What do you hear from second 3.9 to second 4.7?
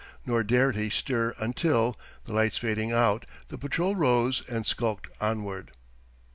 rose and